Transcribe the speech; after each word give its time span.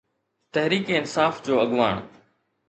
تحريڪ 0.53 0.85
انصاف 0.99 1.33
جو 1.45 1.53
اڳواڻ. 1.63 1.95